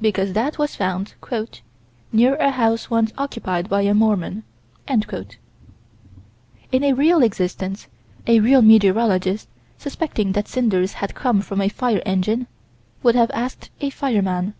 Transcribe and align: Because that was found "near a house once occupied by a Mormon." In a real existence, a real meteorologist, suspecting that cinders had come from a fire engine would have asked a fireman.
Because 0.00 0.32
that 0.32 0.58
was 0.58 0.74
found 0.74 1.14
"near 2.12 2.34
a 2.34 2.50
house 2.50 2.90
once 2.90 3.12
occupied 3.16 3.68
by 3.68 3.82
a 3.82 3.94
Mormon." 3.94 4.42
In 4.88 5.04
a 6.82 6.92
real 6.92 7.22
existence, 7.22 7.86
a 8.26 8.40
real 8.40 8.62
meteorologist, 8.62 9.46
suspecting 9.78 10.32
that 10.32 10.48
cinders 10.48 10.94
had 10.94 11.14
come 11.14 11.40
from 11.40 11.60
a 11.60 11.68
fire 11.68 12.02
engine 12.04 12.48
would 13.04 13.14
have 13.14 13.30
asked 13.30 13.70
a 13.80 13.90
fireman. 13.90 14.54